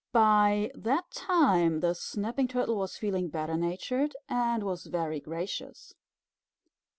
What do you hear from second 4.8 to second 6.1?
very gracious.